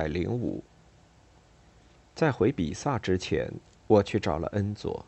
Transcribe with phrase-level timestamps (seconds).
[0.00, 0.64] 百零五，
[2.14, 3.52] 在回比萨之前，
[3.86, 5.04] 我去找了恩佐。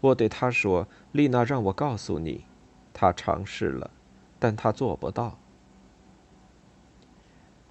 [0.00, 2.44] 我对他说：“丽娜让我告诉你，
[2.92, 3.90] 他尝试了，
[4.38, 5.40] 但他做不到。”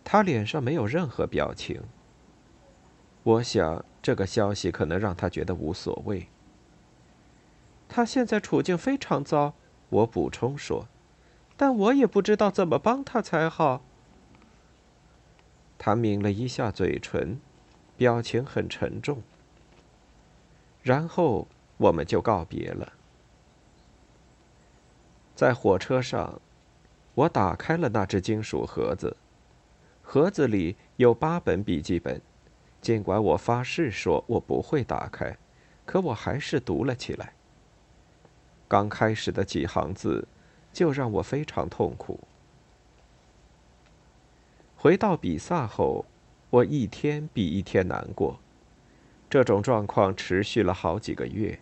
[0.03, 1.81] 他脸上没有任何表情。
[3.23, 6.27] 我想这个消息可能让他觉得无所谓。
[7.87, 9.53] 他现在处境非常糟，
[9.87, 10.85] 我补充说，
[11.55, 13.81] 但我也不知道怎么帮他才好。
[15.85, 17.41] 他抿了一下嘴唇，
[17.97, 19.21] 表情很沉重。
[20.81, 21.45] 然后
[21.75, 22.93] 我们就告别了。
[25.35, 26.39] 在火车上，
[27.15, 29.17] 我打开了那只金属盒子，
[30.01, 32.21] 盒子里有八本笔记本。
[32.79, 35.37] 尽管我发誓说我不会打开，
[35.85, 37.33] 可我还是读了起来。
[38.69, 40.25] 刚开始的几行字，
[40.71, 42.21] 就让我非常痛苦。
[44.83, 46.05] 回到比萨后，
[46.49, 48.41] 我一天比一天难过。
[49.29, 51.57] 这种状况持续了好几个月。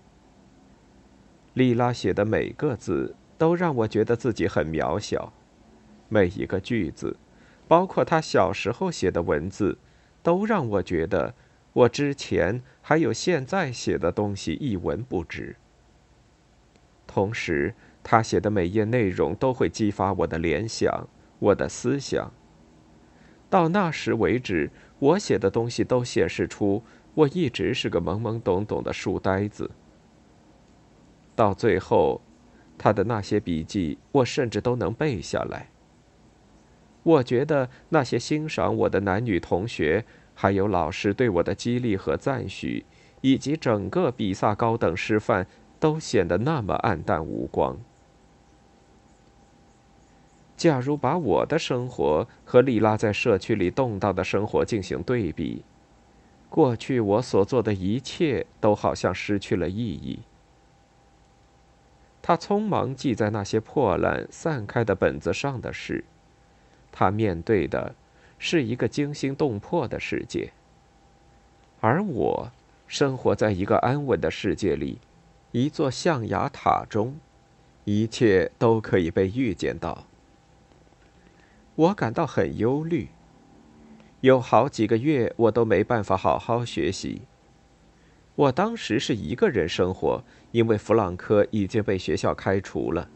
[1.53, 5.33] 莉拉写的每个字都让我觉得自己很渺小，
[6.09, 7.15] 每一个句子，
[7.67, 9.77] 包括她小时候写的文字，
[10.23, 11.35] 都让我觉得
[11.73, 15.57] 我之前还有现在写的东西一文不值。
[17.05, 21.07] 同时，她写的每页内容都会激发我的联想，
[21.37, 22.33] 我的思想。
[23.51, 26.81] 到那时为止，我写的东西都显示出
[27.13, 29.69] 我一直是个懵懵懂懂的书呆子。
[31.35, 32.21] 到最后，
[32.77, 35.69] 他的那些笔记，我甚至都能背下来。
[37.03, 42.85] 我觉得那些欣赏我的男女同学，还有老师对我的激励和赞许，
[43.19, 45.45] 以及整个比萨高等师范，
[45.77, 47.77] 都显得那么黯淡无光。
[50.61, 55.63] 假如把我的生活和莉拉在社区里动荡的生活进行对比，
[56.51, 60.19] 过去我所做的一切都好像失去了意义。
[62.21, 66.03] 他匆忙记在那些破烂散开的本子上的事，
[66.91, 67.95] 他面对的
[68.37, 70.51] 是一个惊心动魄的世界，
[71.79, 72.51] 而我
[72.87, 74.99] 生活在一个安稳的世界里，
[75.53, 77.15] 一座象牙塔中，
[77.85, 80.05] 一切都可以被预见到。
[81.81, 83.09] 我感到很忧虑。
[84.19, 87.23] 有好几个月，我都没办法好好学习。
[88.35, 93.09] 我当时是一个人生活，因为弗朗科已经被学校开除了。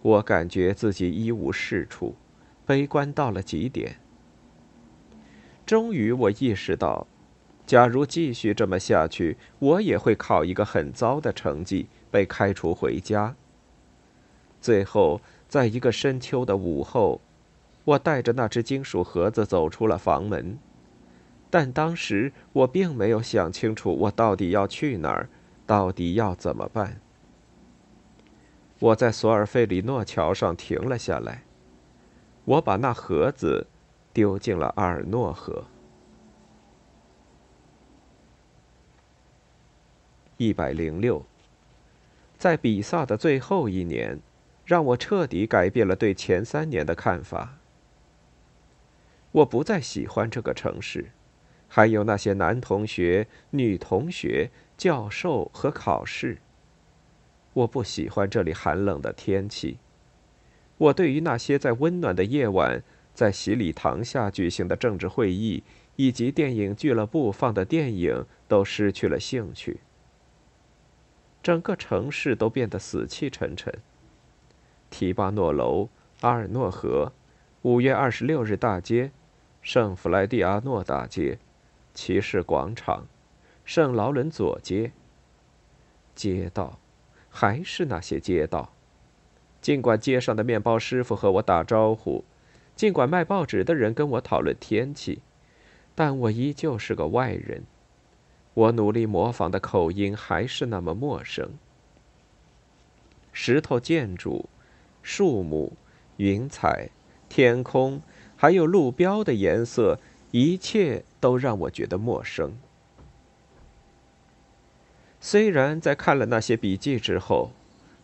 [0.00, 2.14] 我感觉自己一无是处，
[2.64, 3.96] 悲观到了极点。
[5.66, 7.06] 终于，我意识到，
[7.66, 13.36] 假如继续这么下去，我也会考一个很糟的成绩，被开除回家。
[14.58, 17.20] 最后，在一个深秋的午后。
[17.88, 20.58] 我带着那只金属盒子走出了房门，
[21.48, 25.30] 但当时我并没有想清楚我到底要去哪儿，
[25.64, 27.00] 到底要怎么办。
[28.80, 31.44] 我在索尔费里诺桥上停了下来，
[32.44, 33.66] 我把那盒子
[34.12, 35.64] 丢进了阿尔诺河。
[40.36, 41.24] 一百零六，
[42.36, 44.20] 在比萨的最后一年，
[44.66, 47.54] 让我彻底改变了对前三年的看法。
[49.32, 51.10] 我不再喜欢这个城市，
[51.68, 56.38] 还有那些男同学、女同学、教授和考试。
[57.52, 59.78] 我不喜欢这里寒冷的天气。
[60.78, 62.82] 我对于那些在温暖的夜晚
[63.12, 65.62] 在洗礼堂下举行的政治会议
[65.96, 69.80] 以及电影俱乐部放的电影都失去了兴趣。
[71.42, 73.72] 整个城市都变得死气沉沉。
[74.88, 75.88] 提巴诺楼、
[76.20, 77.12] 阿尔诺河、
[77.62, 79.10] 五月二十六日大街。
[79.70, 81.38] 圣弗莱蒂阿诺大街、
[81.92, 83.06] 骑士广场、
[83.66, 84.92] 圣劳伦佐街。
[86.14, 86.78] 街道，
[87.28, 88.72] 还是那些街道。
[89.60, 92.24] 尽管街上的面包师傅和我打招呼，
[92.74, 95.20] 尽管卖报纸的人跟我讨论天气，
[95.94, 97.64] 但我依旧是个外人。
[98.54, 101.50] 我努力模仿的口音还是那么陌生。
[103.34, 104.48] 石头建筑、
[105.02, 105.74] 树木、
[106.16, 106.88] 云彩、
[107.28, 108.00] 天空，
[108.40, 109.98] 还有路标的颜色，
[110.30, 112.52] 一切都让我觉得陌生。
[115.20, 117.50] 虽然在看了那些笔记之后，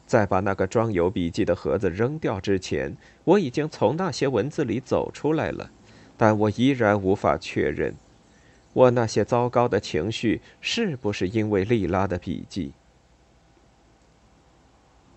[0.04, 5.70] 在把那个装有笔记的盒子扔掉之前，我已经从那些文字里走出来了，
[6.16, 7.94] 但我依然无法确认，
[8.72, 12.72] 我那些糟糕的情绪是不是因为莉拉的笔记。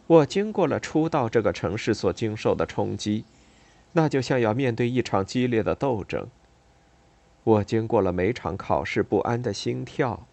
[0.05, 3.25] 我经过了初到这个城市所经受的冲击，
[3.97, 6.27] 那就像要面对一场激烈的斗争。
[7.43, 10.27] 我经过了每场考试不安的心跳，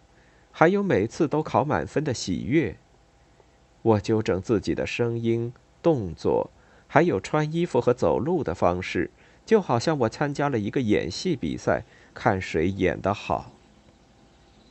[0.51, 2.75] 还有每次都考满分的喜悦。
[3.81, 5.51] 我纠正自己的声音、
[5.81, 6.51] 动作，
[6.87, 9.09] 还有穿衣服和走路的方式，
[9.47, 13.51] 就好像我参加了一个演戏比赛，看谁演得好。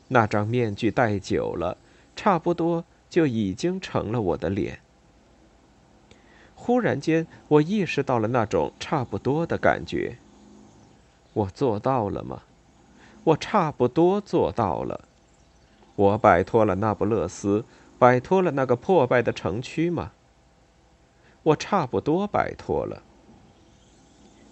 [0.07, 1.77] 那张面具戴久了，
[2.15, 4.79] 差不多就已经成了我的脸。
[6.67, 10.17] 忽然间，我意识到了那种差不多的感觉。
[11.35, 12.41] 我做到了吗？
[13.23, 15.05] 我差不多做到了。
[15.95, 17.67] 我摆脱了那不勒斯，
[17.99, 20.13] 摆脱了那个破败的城区吗？
[21.43, 23.03] 我差不多摆脱了。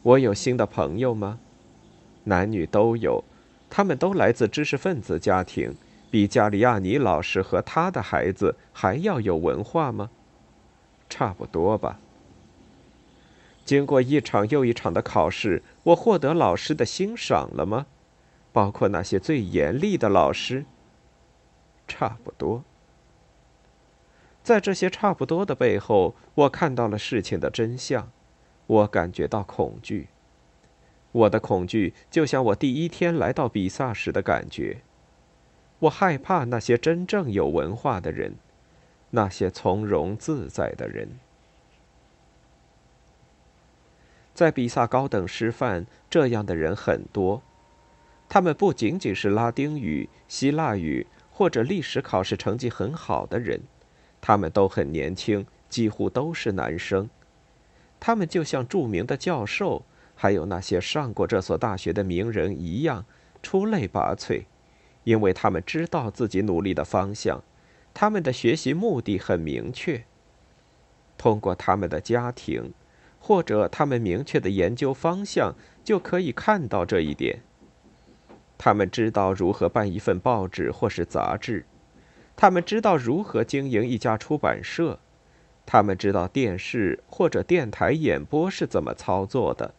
[0.02, 1.38] 我有新的朋友吗？
[2.24, 3.24] 男女都有，
[3.70, 5.74] 他们都来自知识分子家庭，
[6.10, 10.10] 比加利亚尼老师和他的孩子还要有文化吗？
[11.12, 11.98] 差不多吧。
[13.66, 17.84] 经过一场又一场的考试，我获得老师的欣赏了吗？
[18.50, 20.64] 包括那些最严厉的老师。
[21.86, 22.64] 差不多。
[24.42, 28.10] 在这些差不多的背后，我看到了事情的真相。
[28.66, 30.08] 我感觉到恐惧。
[31.12, 34.78] 我的恐惧就像我第一天来到比萨时的感觉。
[35.80, 38.36] 我害怕那些真正有文化的人。
[39.14, 41.18] 那些从容自在的人，
[44.32, 47.42] 在比萨高等师范，这样的人很多。
[48.26, 53.60] 他们不仅仅是拉丁语、希腊语或者历史考试成绩很好的人，
[54.22, 57.10] 他们都很年轻，几乎都是男生。
[58.00, 59.84] 他们就像著名的教授，
[60.14, 63.04] 还有那些上过这所大学的名人一样，
[63.42, 64.44] 出类拔萃，
[65.04, 67.44] 因为他们知道自己努力的方向。
[67.94, 70.04] 他们的学习目的很明确。
[71.18, 72.72] 通过他们的家庭，
[73.20, 75.54] 或者他们明确的研究方向，
[75.84, 77.40] 就可以看到这一点。
[78.58, 81.64] 他们知道如何办一份报纸或是杂志，
[82.34, 84.98] 他们知道如何经营一家出版社，
[85.66, 89.74] 他们知道电视或者电台演播是怎么操作的，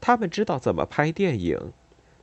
[0.00, 1.72] 他们知道怎么拍电影，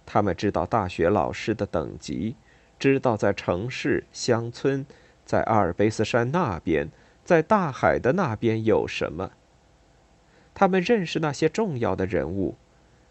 [0.06, 2.36] 他们知道大学老师的等级，
[2.78, 4.86] 知道在城市、乡村。
[5.26, 6.90] 在阿尔卑斯山那边，
[7.24, 9.32] 在大海的那边有什么？
[10.54, 12.56] 他们认识那些重要的人物，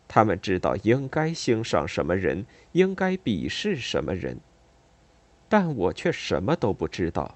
[0.09, 4.39] 他们知道应该欣赏什么人，应该鄙视什么人。
[5.49, 7.35] 但我却什么都不知道。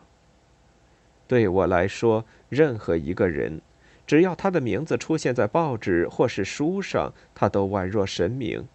[1.26, 3.60] 对我来说，任何一个人，
[4.06, 8.66] 只要他的名字出现在报纸或是书上，他都宛若神明。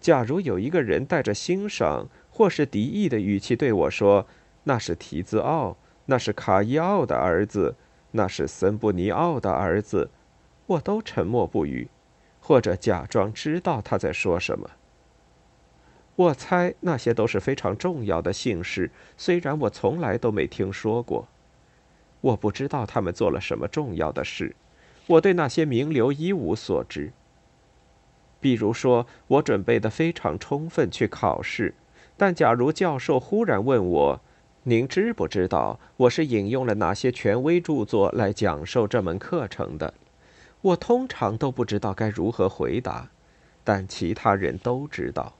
[0.00, 4.26] 假如有一个人带着欣赏或是敌意的语气对我说，
[4.64, 5.76] 那是提兹奥，
[6.06, 7.74] 那是卡伊奥的儿子，
[8.12, 10.10] 那是森布尼奥的儿子，
[10.66, 11.88] 我都沉默不语，
[12.40, 14.70] 或者假装知道他在说什么。
[16.14, 21.26] 我猜那些都是非常重要的姓氏，虽然我从来都没听说过。
[22.20, 24.54] 我不知道他们做了什么重要的事，
[25.06, 27.12] 我对那些名流一无所知。
[28.38, 31.74] 比如说，我准备的非常充分去考试，
[32.16, 34.20] 但假如教授忽然问我，
[34.64, 39.92] 您知不知道我是引用了哪些权威著作来讲授这门课程的？
[40.60, 43.10] 我通常都不知道该如何回答，
[43.64, 45.34] 但其他人都知道，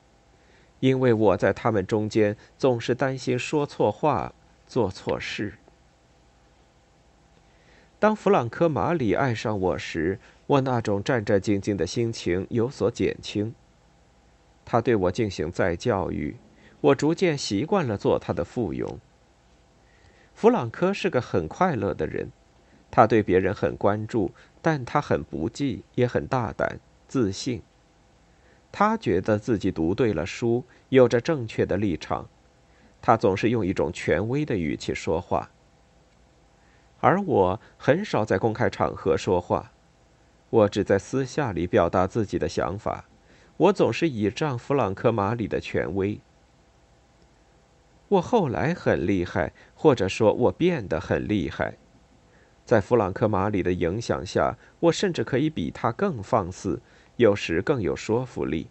[0.80, 4.34] 因为我在他们中间总是担心说错话、
[4.66, 5.54] 做错事。
[8.00, 13.54] 当弗朗科·马里爱上我时，我那种战战兢兢的心情有所减轻。
[14.64, 16.36] 他对我进行再教育，
[16.80, 18.96] 我逐渐习惯了做他的附庸。
[20.42, 22.32] 弗朗科是个很快乐的人，
[22.90, 27.62] 他对别人很关注，但他很不济，也很大胆、自信。
[28.72, 32.28] 他觉得自己读对了书，有着正确的立场。
[33.00, 35.48] 他总是用一种权威的语气说话，
[36.98, 39.70] 而我很少在公开场合说话，
[40.50, 43.04] 我只在私下里表达自己的想法。
[43.58, 46.18] 我总是倚仗弗朗科·马里的权威。
[48.12, 51.78] 我后来很厉害，或者说我变得很厉害。
[52.62, 56.82] 在弗朗科·马里的影响下，我甚至可以比他更放肆，
[57.16, 58.68] 有时更有说服力。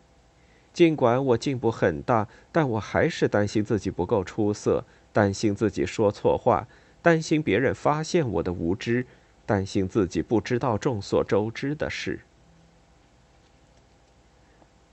[0.71, 6.67] 尽管我进步很大，但我还是担心自己不够出色，担心自己说错话，
[7.01, 9.07] 担心别人发现我的无知，
[9.47, 12.19] 担心自己不知道众所周知的事。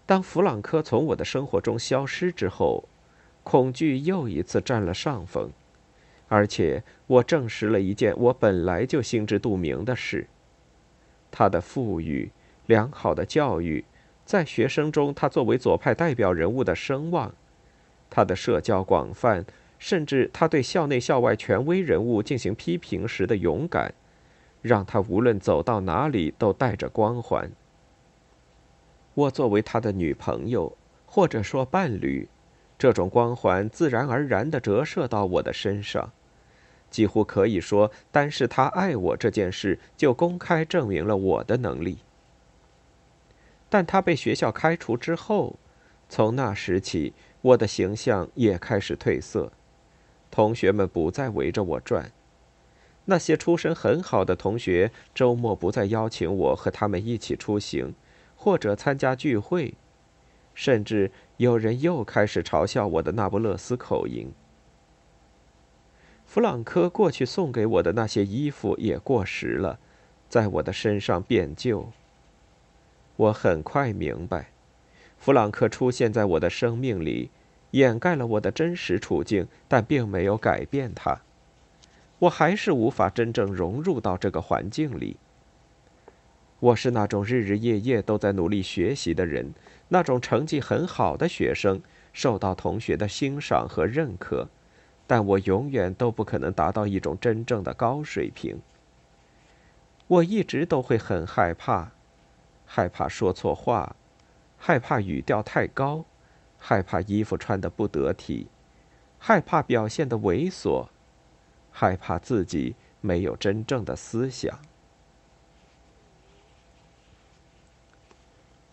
[0.07, 2.89] 当弗朗科从我的生活中消失之后，
[3.51, 5.51] 恐惧又一次占了上风。
[6.29, 10.27] 而且，我证实了一件我本来就心知肚明的事：
[11.31, 12.31] 他的富裕、
[12.67, 13.87] 良好的教育，
[14.27, 17.35] 在学生中他作为左派代表人物的声望，
[18.11, 19.47] 他的社交广泛，
[19.79, 23.95] 甚至他对校内校外权威人物进行批评时的勇敢，
[24.61, 27.51] 让他无论走到哪里都带着光环。
[29.15, 30.77] 我作为他的女朋友，
[31.07, 32.29] 或者说伴侣，
[32.79, 36.13] 这种光环自然而然地折射到我的身上。
[36.91, 41.99] 几乎可以说，单是他爱我这件事，就公开证明了我的能力。
[43.69, 45.57] 但他被学校开除之后，
[46.09, 49.53] 从那时起，我的形象也开始褪色。
[50.31, 52.11] 同学们不再围着我转，
[53.05, 57.95] 那些出身很好的同学周末不再邀请我和他们一起出行，
[58.35, 59.75] 或者参加聚会，
[60.59, 64.33] 甚至有人又开始嘲笑我的那不勒斯口音。
[66.27, 69.79] 弗朗科过去送给我的那些衣服也过时了，
[70.29, 71.91] 在我的身上变旧。
[73.15, 74.51] 我很快明白，
[75.17, 77.31] 弗朗克出现在我的生命里，
[77.71, 81.21] 掩盖了我的真实处境，但并没有改变它。
[82.19, 85.19] 我还是无法真正融入到这个环境里。
[86.61, 89.53] 我是那种日日夜夜都在努力学习的人，
[89.89, 91.81] 那种成绩很好的学生，
[92.13, 94.49] 受到同学的欣赏和认可。
[95.07, 98.61] 但我永远都不可能达到一种真正的高水平。
[100.09, 101.93] 我一直都会很害怕，
[102.67, 103.97] 害怕说错话，
[104.59, 106.05] 害怕语调太高，
[106.59, 108.49] 害怕衣服穿的不得体，
[109.19, 110.89] 害怕表现的猥琐，
[111.71, 114.59] 害怕自己没有真正的思想。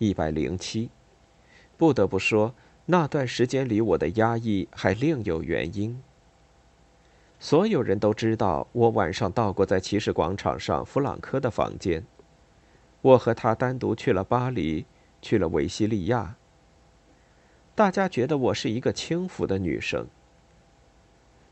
[0.06, 0.92] 一百零七，
[1.78, 2.54] 不得不说，
[2.86, 6.00] 那段时间里我的压抑还另有原因。
[7.40, 12.04] 所有人都知道，我晚上到过在骑士广场上弗朗科的房间。
[13.02, 14.86] 我和他单独去了巴黎，
[15.22, 16.36] 去了维西利亚。
[17.74, 20.08] 大家觉得我是一个轻浮的女生。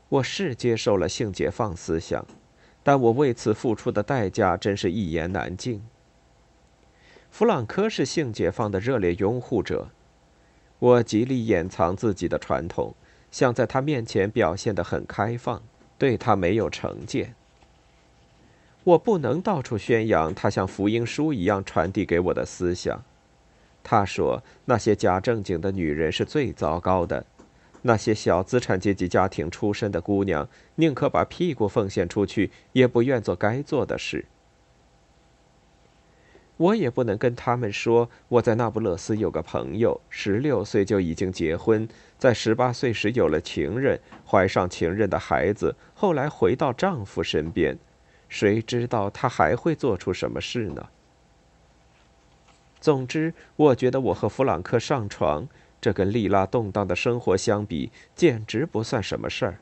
[0.08, 2.24] 我是接受了性解放思想，
[2.84, 5.82] 但我为此付出的代价真是一言难尽。
[7.36, 9.88] 弗朗科是性解放的热烈拥护者，
[10.78, 12.94] 我极力掩藏自己的传统，
[13.32, 15.60] 想在他面前表现得很开放。
[15.98, 17.34] 对他没有成见。
[18.84, 23.02] 我不能到处宣扬他像福音书一样传递给我的思想。
[23.82, 27.26] 他说那些假正经的女人是最糟糕的，
[27.82, 34.24] 那些小资产阶级家庭出身的姑娘宁可把屁股奉献出去，也不愿做该做的事。
[36.56, 47.76] 我也不能跟他们说我在那不勒斯有个朋友，十六岁就已经结婚，在十八岁时有了情人，怀上情人的孩子，后来回到丈夫身边。
[48.28, 50.88] 谁知道她还会做出什么事呢？
[52.80, 55.48] 总之，我觉得我和弗朗克上床，
[55.80, 59.58] 这跟利拉动荡的生活相比，简直不算什么事儿。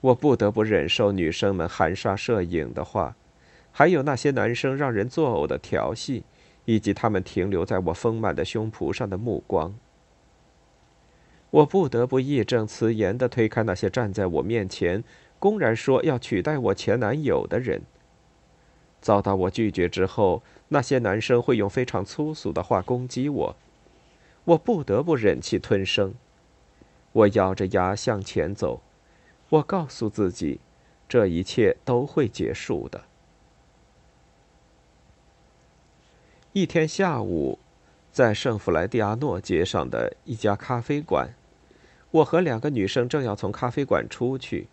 [0.00, 3.14] 我不得不忍受女生们含沙射影的话。
[3.76, 6.22] 还有那些男生让人作呕的调戏，
[6.64, 9.74] 以及他们停留在我丰满的胸脯上的目光。
[11.50, 15.02] 我不得不义正辞严地推开那些站在我面前，
[15.40, 17.82] 公然说要取代我前男友的人。
[19.00, 23.56] 遭到我拒绝之后，那些男生会用非常粗俗的话攻击我。
[24.44, 26.14] 我不得不忍气吞声。
[27.10, 28.80] 我咬着牙向前走。
[29.48, 30.60] 我告诉自己，
[31.08, 33.02] 这一切都会结束的。
[36.54, 37.58] 一天下午，
[38.12, 41.34] 在圣弗莱蒂亚诺街上的一家咖啡馆，
[42.12, 44.68] 我和两个女生正要从咖啡馆出去。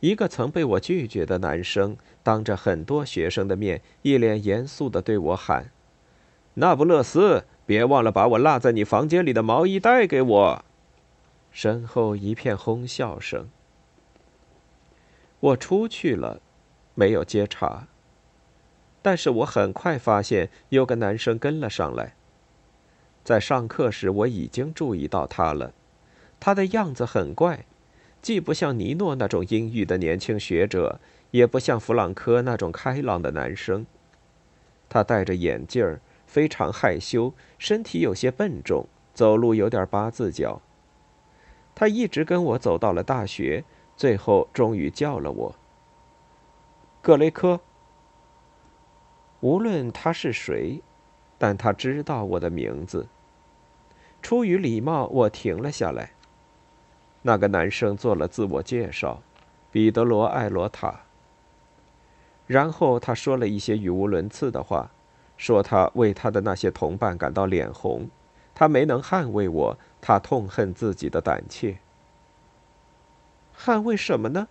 [0.00, 5.70] 一个曾被我拒绝的男生，当着很多学生的面，一脸严肃地对我喊
[6.52, 10.64] ：“那不勒斯，别忘了把我落在你房间里的毛衣带给我。”
[11.50, 13.48] 身后一片哄笑声。
[15.40, 16.42] 我出去了，
[16.94, 17.88] 没有接茬。
[19.00, 22.14] 但是我很快发现有个男生跟了上来。
[23.24, 25.72] 在上课时，我已经注意到他了。
[26.40, 27.64] 他的样子很怪，
[28.22, 31.00] 既不像尼诺那种阴郁的年轻学者，
[31.30, 33.86] 也不像弗朗科那种开朗的男生。
[34.88, 40.62] 他戴着眼镜儿，非常害羞，身体有些笨重，走路有点八字脚。
[41.74, 43.64] 他一直跟我走到了大学，
[43.96, 45.54] 最后终于叫了我。
[47.02, 47.60] 格雷科。
[49.40, 50.82] 无论他是谁，
[51.38, 53.06] 但他知道我的名字。
[54.20, 56.10] 出于礼貌，我停了下来。
[57.22, 59.22] 那个男生做了自我介绍
[59.70, 61.02] ：“彼得罗·艾罗塔。”
[62.46, 64.90] 然后他说了一些语无伦次的话，
[65.36, 68.08] 说他为他的那些同伴感到脸红，
[68.54, 69.78] 他没能捍卫我。
[70.00, 71.78] 他痛恨自己的胆怯。
[73.56, 74.48] 捍卫什么呢？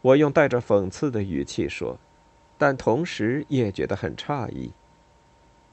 [0.00, 1.98] 我用带着讽刺的语气说，
[2.60, 4.70] 但同时也觉得很诧异。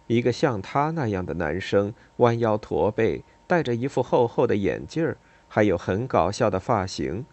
[0.07, 5.13] 一个像他那样的男生，弯腰驼背，戴着一副厚厚的眼镜，
[5.49, 7.25] 还有很搞笑的发型，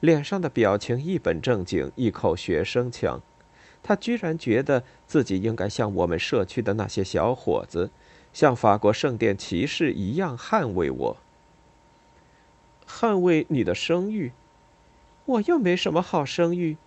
[0.00, 3.20] 脸上的表情一本正经，一口学生腔。
[3.82, 7.90] 他居然觉得自己应该像我们社区的那些小伙子。
[8.32, 11.16] 像法国圣殿骑士一样捍卫我，
[12.88, 14.32] 捍卫你的声誉，
[15.26, 16.78] 我又没什么好声誉。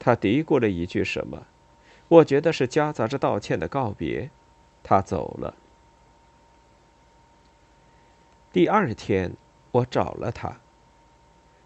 [0.00, 1.46] 他嘀咕了一句什么，
[2.08, 4.30] 我觉得是夹杂着道歉的告别。
[4.82, 5.54] 他走了。
[8.50, 9.34] 第二天，
[9.70, 10.56] 我找了他。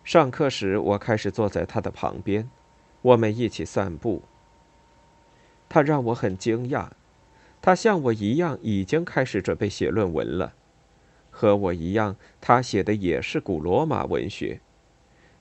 [0.03, 2.51] 上课时，我开始坐在他的旁边，
[3.01, 4.23] 我们一起散步。
[5.69, 6.89] 他让我很惊讶。
[7.63, 10.53] 他像我一样已经开始准备写论文了，
[11.31, 14.61] 和我一样，他写的也是古罗马文学，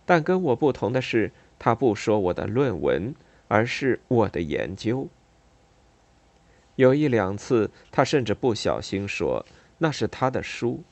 [0.05, 3.15] 但跟我不同的是，他不说我的论文，
[3.47, 5.07] 而是我的研究。
[6.75, 9.45] 有一两次，他甚至不小心说
[9.77, 10.83] 那是他的书。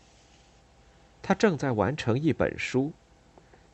[1.22, 2.94] 他正在完成一本书，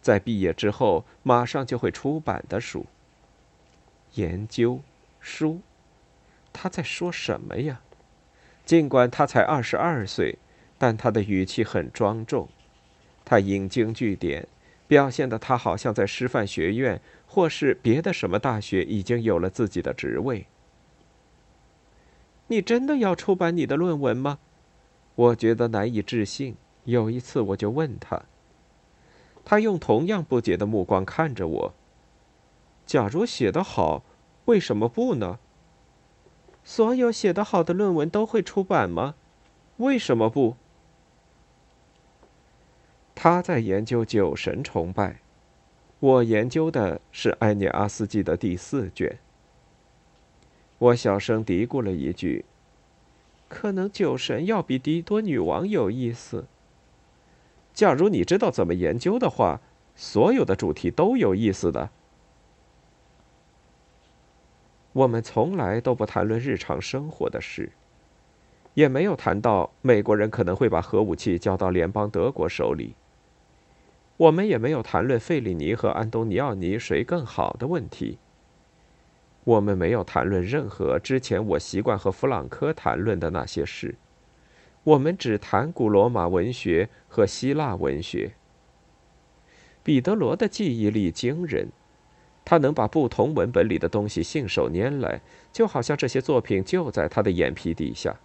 [0.02, 2.88] 在毕业之后马上就会出版的书。
[4.16, 4.80] 研究
[5.20, 5.62] 书。
[6.52, 7.80] 他在说什么呀？
[8.66, 10.40] 尽管他才二十二岁，
[10.80, 12.50] 但他的语气很庄重。
[13.24, 14.48] 他引经据典，
[14.88, 20.47] 表现的他好像在师范学院或是别的什么大学已经有了自己的职位。
[22.47, 24.39] 你真的要出版你的论文吗？
[25.15, 26.56] 我觉得难以置信。
[26.86, 28.23] 有一次，我就问他，
[29.43, 31.73] 他用同样不解的目光看着我。
[32.86, 34.04] 假如写得好，
[34.45, 35.39] 为什么不呢？
[36.63, 39.15] 所有写得好的论文都会出版吗？
[39.78, 40.56] 为什么不？
[43.19, 45.21] 他在研究酒神崇拜，
[45.99, 49.17] 我研究的是埃涅阿斯纪的第四卷。
[50.77, 52.45] 我小声嘀咕了一句
[53.49, 56.45] ：“可能酒神要比迪多女王有意思。”
[57.73, 59.62] 假如你知道怎么研究的话，
[59.95, 61.89] 所有的主题都有意思的。
[64.93, 67.71] 我们从来都不谈论日常生活的事，
[68.75, 72.93] 也没有谈到美国人可能会把核武器交到联邦德国手里。
[74.17, 78.17] 我们也没有谈论费里尼和安东尼奥尼谁更好的问题。
[79.43, 83.95] 我们没有谈论任何之前我习惯和弗朗科谈论的那些事。
[84.84, 88.34] 我们只谈古罗马文学和希腊文学。
[89.84, 91.69] 彼得罗的记忆力惊人。
[92.43, 95.19] 他能把不同文本里的东西信手拈来，
[95.51, 98.15] 就好像这些作品就在他的眼皮底下。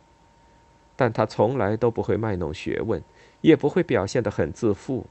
[0.94, 3.02] 但他从来都不会卖弄学问，
[3.40, 5.06] 也不会表现得很自负。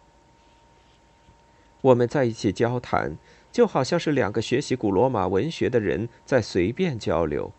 [1.81, 3.17] 我们在一起交谈，
[3.51, 7.51] 就好像是两个学习古罗马文学的人在随便交流。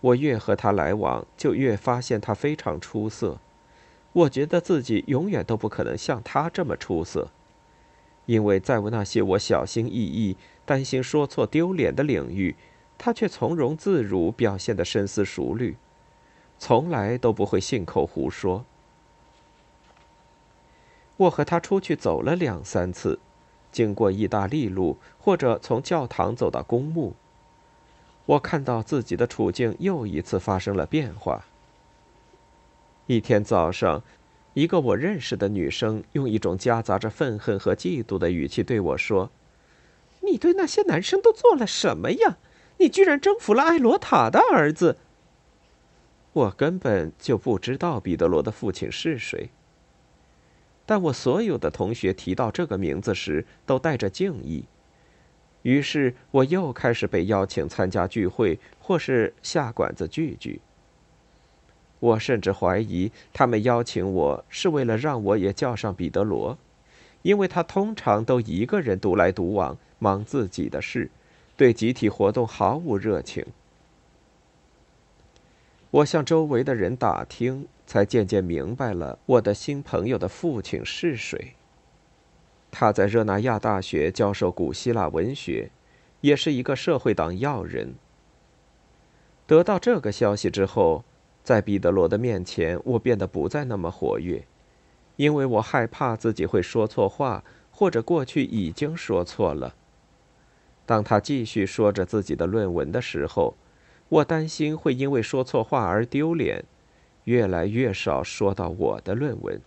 [0.00, 3.38] 我越和他来往，就越发现他非常出色。
[4.12, 7.30] 我觉得自己永远都不可能像他这么出色。
[8.26, 12.54] 因为在我那些我小心翼翼、担心说错丢脸的领域，
[12.96, 15.76] 他却从容自如，表现得深思熟虑，
[16.58, 18.64] 从来都不会信口胡说。
[21.22, 23.18] 我和他出去走了两三次，
[23.70, 27.14] 经过意大利路，或者从教堂走到公墓。
[28.26, 31.44] 我看到自己的处境又一次发生了变化。
[33.06, 34.02] 一天早上。
[34.54, 39.30] 一个我认识的女生用一种夹杂着愤恨和嫉妒的语气对我说
[40.20, 42.36] ：“你对那些男生都做了什么呀？
[42.76, 44.98] 你居然征服了艾罗塔的儿子！”
[46.34, 49.48] 我根本就不知道彼得罗的父亲是谁，
[50.92, 54.66] 但我所有的同学提到这个名字时都带着敬意，
[55.62, 60.60] 于是我又开始被邀请参加聚会或是下馆子聚聚。
[61.98, 66.58] 我甚至怀疑，他们邀请我是为了让我也叫上彼得罗，
[67.22, 71.10] 因为他通常都一个人独来独往，忙自己的事，
[71.56, 73.46] 对集体活动毫无热情。
[75.90, 81.52] 我向周围的人打听，才渐渐明白了我的新朋友的父亲是谁。
[82.70, 85.70] 他在热那亚大学教授古希腊文学，
[86.22, 87.92] 也是一个社会党要人。
[89.46, 91.04] 得到这个消息之后，
[91.44, 94.46] 在彼得罗的面前，我变得不再那么活跃，
[95.16, 99.74] 因为我害怕自己会说错话，或者过去已经说错了。
[100.86, 103.54] 当他继续说着自己的论文的时候，
[104.08, 106.64] 我担心会因为说错话而丢脸，
[107.24, 109.60] 越来越少说到我的论文。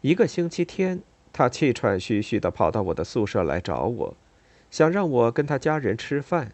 [0.00, 1.02] 一个星期天，
[1.32, 4.16] 他气喘吁吁地跑到我的宿舍来找我，
[4.70, 6.52] 想让我跟他家人吃饭。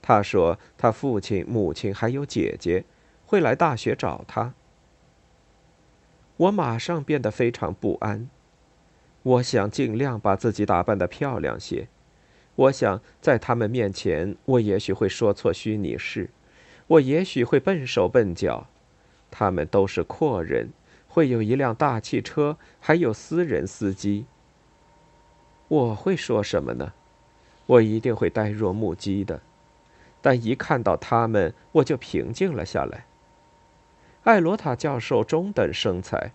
[0.00, 2.84] 他说他父亲、母亲还有姐姐
[3.26, 4.54] 会来大学找他。
[6.36, 8.28] 我马上变得非常不安。
[9.22, 11.88] 我想尽量把自己打扮得漂亮些。
[12.56, 16.28] 我想在他们面前，我也许会说错虚拟事，
[16.86, 18.66] 我也许会笨手笨脚。
[19.30, 20.70] 他们都是阔人，
[21.08, 24.26] 会有一辆大汽车，还有私人司机。
[25.68, 26.92] 我会说什么呢？
[27.66, 29.40] 我一定会呆若木鸡的。
[30.20, 33.06] 但一看到他们，我就平静了下来。
[34.22, 36.32] 艾罗塔教授中等身材，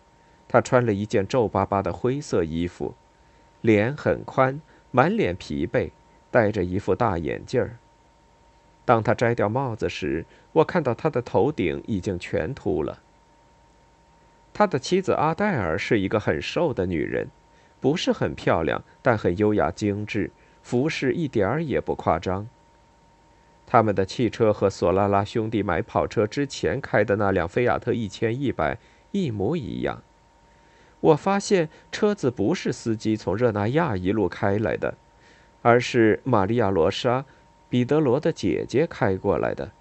[0.48, 2.96] 他穿了一件皱巴巴的灰色衣服，
[3.62, 5.92] 脸很宽，满脸疲惫。
[6.32, 7.80] 戴着一副大眼镜儿。
[8.90, 12.98] 当他摘掉帽子时，我看到他的头顶已经全秃了。
[14.52, 17.28] 他的妻子阿黛尔是一个很瘦的女人，
[17.80, 20.32] 不是很漂亮，但很优雅精致，
[20.64, 22.50] 服饰一点儿也不夸张。
[23.68, 28.80] 他们的汽车和索拉拉兄弟买跑车之前开的那辆菲亚特一千一百
[29.12, 30.02] 一模一样。
[31.00, 34.96] 我发现车子不是司机从热那亚一路开来的。
[35.62, 37.26] 而是玛利亚·罗莎，
[37.70, 39.72] 彼得罗的姐姐开过来的。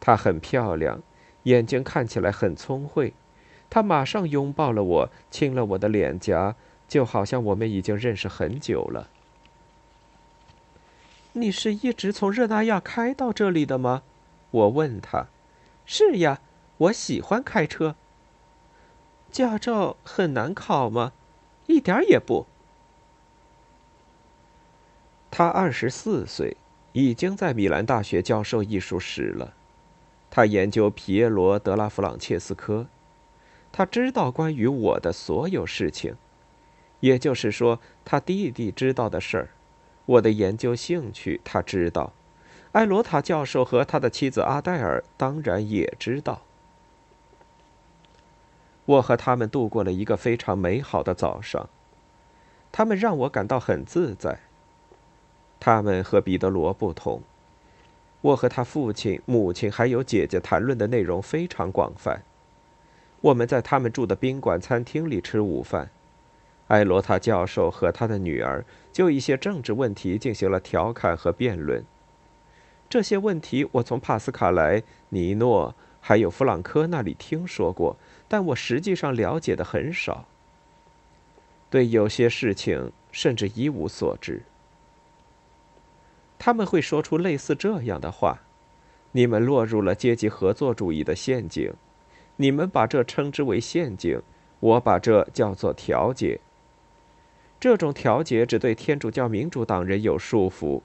[0.00, 1.02] 她很漂亮，
[1.44, 3.12] 眼睛看起来很聪慧。
[3.68, 6.56] 她马上拥抱了我，亲了我的脸颊，
[6.88, 9.08] 就好像我们已经认识很久了。
[11.34, 14.02] 你是一直从热那亚开到这里的吗？
[14.50, 15.26] 我问她。
[15.84, 16.40] 是呀，
[16.78, 17.96] 我喜欢开车。
[19.30, 21.12] 驾照很难考吗？
[21.66, 22.46] 一点也不。
[25.30, 26.58] 他二十四岁，
[26.92, 29.54] 已经在米兰大学教授艺术史了。
[30.30, 32.86] 他研究皮耶罗·德拉弗朗切斯科，
[33.70, 36.16] 他知道关于我的所有事情，
[37.00, 39.48] 也就是说，他弟弟知道的事儿，
[40.06, 42.12] 我的研究兴趣他知道。
[42.72, 46.40] 埃罗塔教授和他的妻子阿黛尔当然也知道。
[48.86, 51.68] 我和他们度过了一个非常美好的早上，
[52.72, 54.40] 他们让我感到很自在。
[55.64, 57.22] 他们和彼得罗不同。
[58.20, 62.24] 我和他父亲、母亲还有姐姐谈论的内容非常广泛。
[63.20, 65.88] 我们在他们住的宾馆餐厅里吃午饭。
[66.66, 71.84] 埃罗塔教授和他的女儿就一些政治问题进行了调侃和辩论。
[72.90, 77.96] 这些问题我从帕斯卡莱、尼诺还有弗朗科那里听说过，
[78.26, 80.24] 但我实际上了解的很少。
[81.70, 84.42] 对有些事情甚至一无所知。
[86.44, 88.40] 他们会说出类似这样的话
[89.12, 91.72] ：“你们落入了阶级合作主义的陷阱，
[92.34, 94.20] 你们把这称之为陷阱，
[94.58, 96.40] 我把这叫做调节。
[97.60, 100.80] 这种调节只对天主教民主党人有束缚。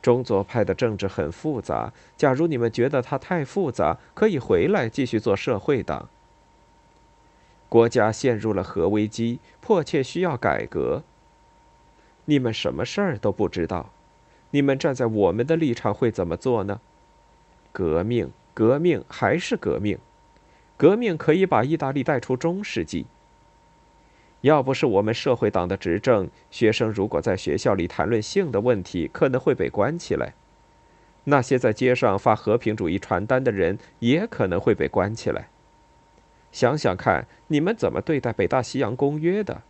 [0.00, 6.08] 中左派的政治很复杂，假如你们觉得它太复杂，可以回来继续做社会党。
[7.68, 11.02] 国家陷入了核危机，迫切需要改革。
[12.24, 13.90] 你们什么事儿都不知道。”
[14.54, 16.80] 你们站在我们的立场会怎么做呢？
[17.72, 19.98] 革命，革命还是革命，
[20.76, 23.06] 革命可以把意大利带出中世纪。
[24.42, 30.34] 要不是我们社会党的执政，学生如果在学校里谈论性的问题，可能会被关起来；
[31.24, 35.48] 那些在街上发和平主义传单的人，也可能会被关起来。
[36.52, 39.62] 想想看，你们怎么对待北大西洋公约的？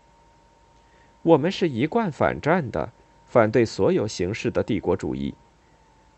[1.23, 2.93] 我们是一贯反战的。
[3.35, 5.35] 反对所有形式的帝国主义。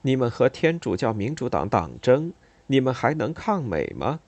[0.03, 2.35] 你们和天主教民主党党争，
[2.67, 4.21] 你们还能抗美吗？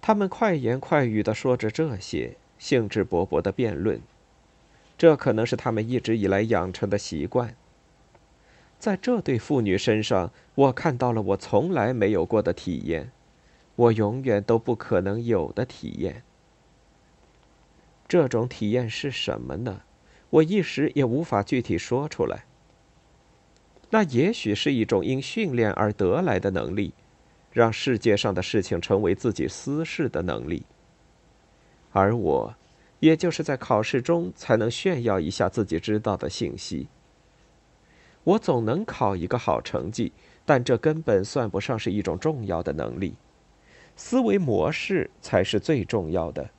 [0.00, 4.00] 他们快言快语的说着这些，兴致勃勃的辩论。
[4.96, 7.56] 这可能是他们一直以来养成的习惯。
[8.78, 13.10] 在这对妇女身上，我看到了我从来没有过的体验。
[13.74, 16.22] 我永远都不可能有的体验。
[18.06, 19.80] 这种体验是什么呢？
[20.30, 22.44] 我一时也无法具体说出来。
[23.90, 26.92] 那也许是一种因训练而得来的能力，
[27.50, 30.66] 让世界上的事情成为自己私事的能力。
[31.92, 32.54] 而我，
[33.00, 36.88] 也就是在考试中才能炫耀一下自己知道的信息。
[38.24, 40.12] 我总能考一个好成绩，
[40.44, 43.14] 但这根本算不上是一种重要的能力。
[43.96, 46.50] 思维模式才是最重要的。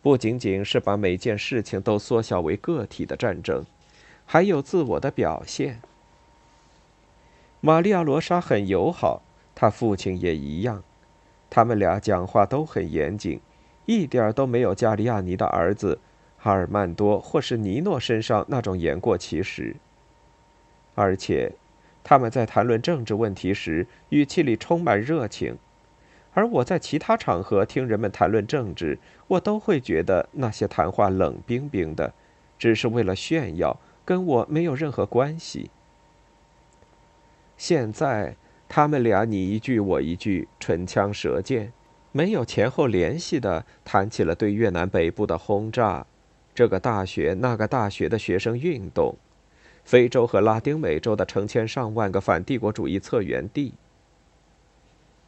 [0.00, 3.64] 不仅仅是把每件事情都缩小为个体的战争，
[4.24, 5.80] 还有自我的表现。
[7.60, 9.22] 玛利亚·罗莎很友好，
[9.54, 10.84] 他父亲也一样，
[11.50, 13.40] 他们俩讲话都很严谨，
[13.86, 15.98] 一点儿都没有加利亚尼的儿子
[16.42, 19.74] 阿尔曼多或是尼诺身上那种言过其实。
[20.94, 21.52] 而且，
[22.04, 25.58] 他们在谈论政治问题时，语气里充满热情。
[26.38, 28.96] 而我在其他场合听人们谈论政治，
[29.26, 32.14] 我都会觉得那些谈话冷冰冰的，
[32.56, 35.68] 只是为了炫耀，跟我没有任何关系。
[37.56, 38.36] 现在
[38.68, 41.72] 他们俩你一句我一句，唇枪舌剑，
[42.12, 46.06] 没有前后联系的谈起了对越南北部的轰炸，
[46.54, 49.16] 这个大学那个大学的学生运动，
[49.82, 53.74] 非洲和拉丁美洲的成千上万个反帝国主义策源地。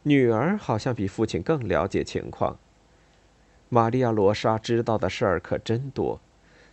[0.03, 2.59] 女儿好像比父亲更了解情况。
[3.69, 6.21] 玛利亚·罗莎知道的事儿可真多，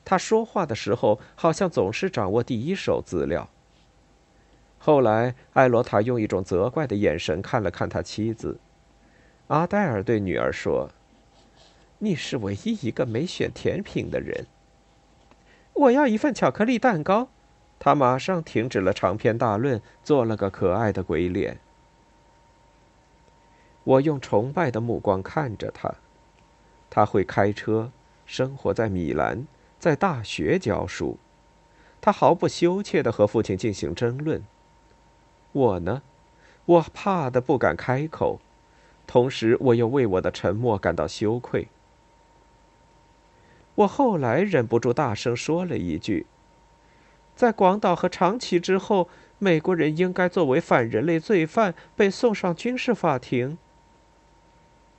[0.06, 3.50] 她说话的时候好像总是掌握第一手资料。
[4.80, 8.60] 后来，艾罗塔用一种责怪的眼神看了看他妻子。
[9.48, 10.90] 阿黛尔对女儿说
[12.00, 14.46] ：“你是唯一一个没选甜品的人。”
[15.74, 17.30] 我要一份巧克力蛋糕。
[17.80, 21.60] 他马上停止了长篇大论，做了个可爱的鬼脸。
[23.88, 25.96] 我用崇拜的目光看着他，
[26.90, 27.90] 他会开车，
[28.26, 29.48] 生活在米兰，
[29.80, 31.18] 在大学教书，
[32.02, 34.44] 他毫不羞怯地和父亲进行争论。
[35.54, 36.02] 我呢，
[36.66, 38.42] 我怕的不敢开口，
[39.08, 41.70] 同时我又为我的沉默感到羞愧。
[43.76, 46.26] 我后来忍不住大声说了一句
[47.38, 49.08] ：“在广岛和长崎之后，
[49.40, 53.58] 美国人应该作为反人类罪犯被送上军事法庭。”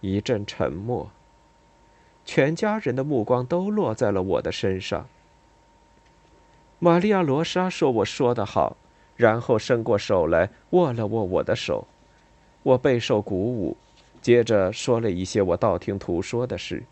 [0.01, 1.11] 一阵沉默。
[2.25, 5.09] 全家人的目光都落在了我的身上。
[6.79, 8.77] 玛利亚·罗莎说：“我说得好。”
[9.17, 11.89] 然后伸过手来握了握我的手，
[12.63, 13.77] 我备受鼓舞，
[14.23, 16.85] 接着说了一些我道听途说的事。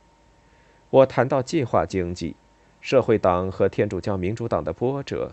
[0.90, 2.34] 我谈到计划经济、
[2.80, 5.32] 社会党和天主教民主党的波折，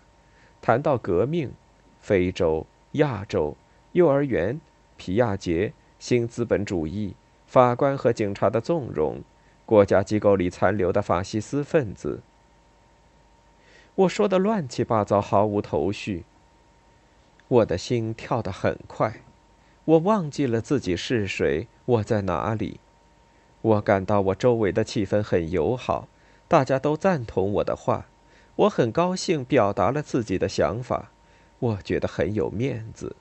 [0.61, 1.51] 谈到革命、
[1.99, 3.57] 非洲、亚洲、
[3.93, 4.61] 幼儿园、
[4.95, 7.15] 皮亚杰、新资本主义。
[7.53, 9.21] 法官和警察的纵容，
[9.63, 12.23] 国家机构里残留的法西斯分子。
[13.93, 16.23] 我说的乱七八糟，毫无头绪。
[17.47, 19.21] 我的心跳得很快，
[19.85, 22.79] 我忘记了自己是谁，我在哪里。
[23.61, 26.07] 我感到我周围的气氛很友好，
[26.47, 28.07] 大家都赞同我的话。
[28.55, 31.11] 我很高兴表达了自己的想法，
[31.59, 33.15] 我觉得很有面子。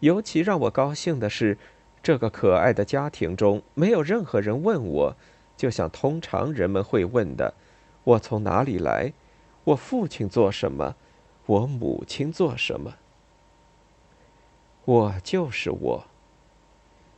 [0.00, 1.56] 尤其让我高兴的是。
[2.08, 5.14] 这个可爱的家庭中，没有任何人问我，
[5.58, 7.52] 就像通常人们会问的：
[8.02, 9.12] 我从哪里来？
[9.64, 10.96] 我父亲做什么？
[11.44, 12.94] 我母亲做什么？
[14.86, 16.06] 我就是我。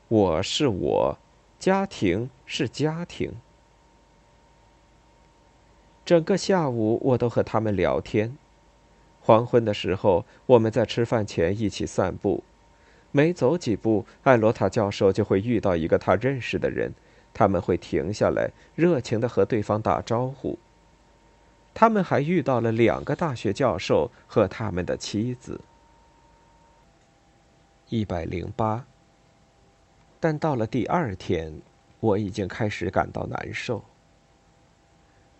[0.09, 1.19] 我是我，
[1.61, 3.35] 家庭是家庭。
[6.05, 8.37] 整个下午，我都和他们聊天。
[9.21, 12.43] 黄昏的时候，我们在吃饭前一起散步。
[13.13, 16.93] 没走几步，艾罗塔教授就会遇到一个他认识的人，
[17.35, 20.59] 他们会停下来，热情地和对方打招呼。
[21.75, 25.61] 他们还遇到了两个大学教授和他们的妻子。
[27.89, 28.87] 一百零八。
[30.21, 31.61] 但到了第二天，
[31.99, 33.83] 我已经开始感到难受。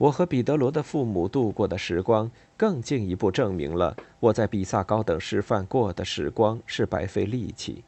[0.01, 7.85] 我和彼得罗的父母度过的时光，更进一步证明了我在比萨高等师范过的时光是白费力气。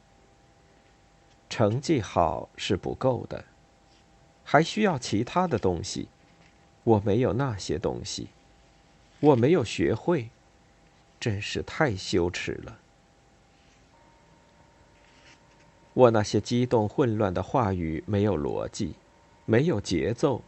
[1.49, 3.43] 成绩好是不够的，
[4.43, 6.07] 还需要其他的东西。
[6.83, 8.27] 我没有那些东西，
[9.19, 10.29] 我没有学会，
[11.19, 12.77] 真是太羞耻了。
[15.95, 18.93] 我那些激动混乱的话语没有逻辑，
[19.45, 20.43] 没有节奏。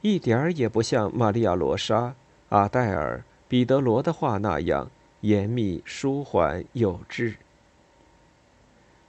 [0.00, 2.14] 一点儿也不像玛利亚·罗莎、
[2.50, 4.90] 阿黛尔、彼得罗的话那样
[5.22, 7.34] 严密、舒缓、有致。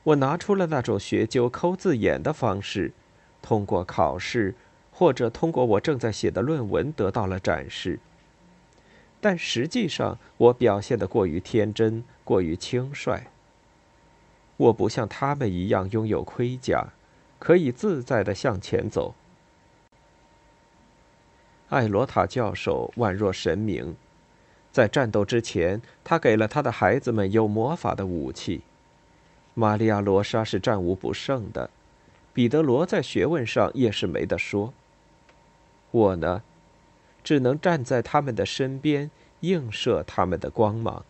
[0.04, 2.92] 我拿出了那种学究抠字眼的方式，
[3.42, 4.56] 通过考试，
[4.92, 8.00] 或者通过我正在写的论文得到了展示。
[9.22, 13.28] 但实际上，我表现的过于天真，过于轻率。
[14.58, 16.88] 我不像他们一样拥有盔甲，
[17.38, 19.14] 可以自在的向前走。
[21.70, 23.96] 艾罗塔教授宛若神明，
[24.72, 28.62] 在战斗之前，他给了他的孩子们有魔法的武器。
[29.54, 31.70] 玛利亚·罗莎是战无不胜的，
[32.34, 34.74] 彼得罗在学问上也是没得说。
[35.92, 36.42] 我呢？
[37.24, 41.06] 只能站在他们的身边，映射他们的光芒。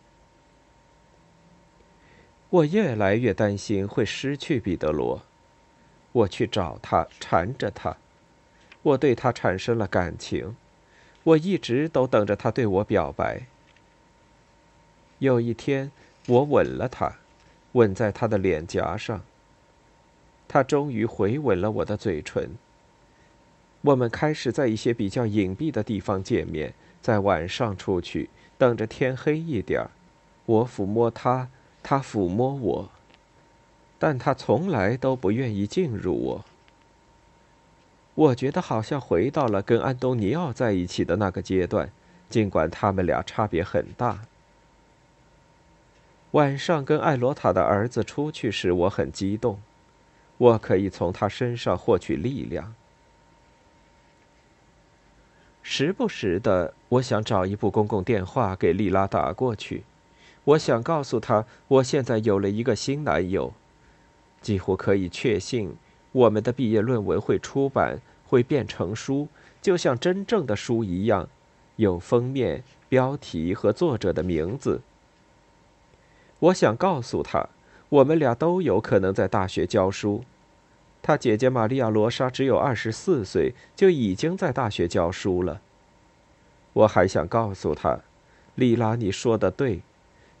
[2.50, 5.22] 我越来越担心会失去彼得罗。
[6.12, 7.96] 我去找他，缠着他。
[8.82, 10.56] 我对他产生了感情。
[11.22, 13.42] 我一直都等着他对我表白。
[15.18, 15.90] 有一天，
[16.26, 17.16] 我吻了他，
[17.72, 19.20] 吻在他的脸颊上。
[20.48, 22.56] 他终于回吻了我的嘴唇。
[23.82, 29.90] 我们开始在一些比较隐蔽的地方见面，在晚上出去，等着天黑一点儿。
[30.46, 31.48] 我抚摸他，
[31.82, 32.90] 他抚摸我，
[33.98, 36.44] 但他从来都不愿意进入我。
[38.14, 41.90] 我觉得好像回到了跟安东尼奥在一起的那个阶段，
[42.28, 44.20] 尽管他们俩差别很大。
[46.32, 49.60] 晚上跟艾罗塔的儿子出去时，我很激动，
[50.38, 52.74] 我可以从他身上获取力量。
[55.62, 59.84] 时不时的，我想找一部公共电话给莉拉打过去。
[60.44, 63.52] 我想告诉她，我现在有了一个新男友，
[64.40, 65.76] 几乎可以确信
[66.12, 69.28] 我们的毕业论文会出版，会变成书，
[69.62, 71.28] 就像真正的书一样，
[71.76, 74.80] 有封面、标题和作者的名字。
[76.40, 77.48] 我想告诉他，
[77.88, 80.24] 我们俩都有可能在大学教书。
[81.02, 85.60] 他姐姐玛利亚·罗莎只有二十四岁，就已经在大学教书了。
[86.72, 88.00] 我还想告诉他，
[88.54, 89.80] 丽拉，你说的对。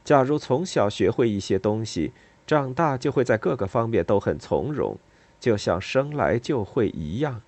[0.04, 2.12] 假如从小学会一些东西，
[2.46, 4.96] 长大就会在各个方面都很从容，
[5.40, 7.40] 就像生来就会一样。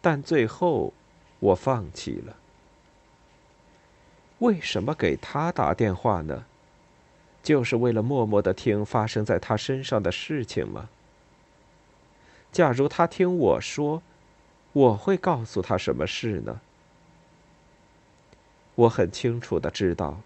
[0.00, 0.94] 但最后，
[1.40, 2.36] 我放弃了。
[4.38, 6.44] 为什么给他打电话呢？
[7.42, 10.88] 就是为了默默的听发生在他身上的事情吗？
[12.50, 14.02] 假如他听我说，
[14.72, 16.60] 我会告诉他什么事呢？
[18.74, 20.20] 我很清楚的知道，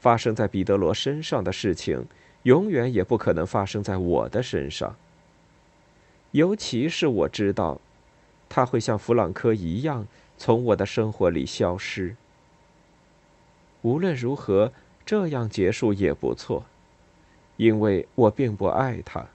[0.00, 2.06] 发生在彼得罗身上的事情，
[2.42, 4.94] 永远也不可能发生在我的身上。
[6.34, 7.80] 尤其是我知道，
[8.48, 12.16] 他会像弗朗科一样从我的生活里消失。
[13.82, 14.72] 无论如何，
[15.06, 16.64] 这样结束也不错，
[17.56, 19.26] 因为我并不爱他。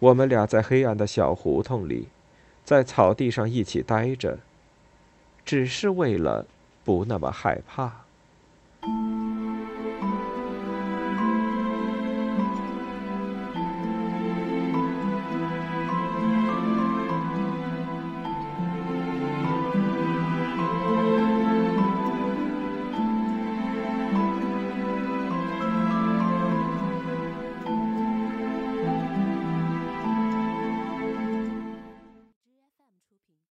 [0.00, 2.08] 我们俩在黑暗的小胡同里，
[2.62, 4.38] 在草地上一起待着，
[5.46, 6.46] 只是为了
[6.84, 8.04] 不那么害怕。